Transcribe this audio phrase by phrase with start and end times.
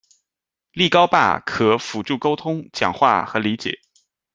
[0.71, 3.81] 力高爸可辅助沟通、讲话和理解。